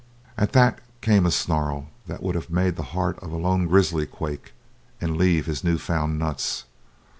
At 0.35 0.53
that 0.53 0.81
came 1.01 1.27
a 1.27 1.29
snarl 1.31 1.89
that 2.07 2.23
would 2.23 2.33
have 2.33 2.49
made 2.49 2.75
the 2.75 2.81
heart 2.97 3.19
of 3.19 3.31
a 3.31 3.37
lone 3.37 3.67
grizzly 3.67 4.07
quake 4.07 4.53
and 4.99 5.15
leave 5.15 5.45
his 5.45 5.63
new 5.63 5.77
found 5.77 6.17
nuts. 6.17 6.63